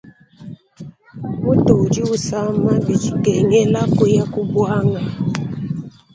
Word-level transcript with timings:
Mutu 1.43 1.71
udi 1.83 2.01
usama 2.15 2.71
bikengela 2.85 3.81
kuya 3.95 4.23
ku 4.33 4.41
buanga. 4.49 5.01